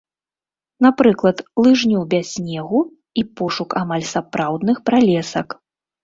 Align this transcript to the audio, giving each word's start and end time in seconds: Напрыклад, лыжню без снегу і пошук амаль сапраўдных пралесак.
Напрыклад, 0.83 1.37
лыжню 1.65 1.99
без 2.13 2.27
снегу 2.37 2.79
і 3.23 3.23
пошук 3.41 3.75
амаль 3.81 4.05
сапраўдных 4.13 4.77
пралесак. 4.89 5.47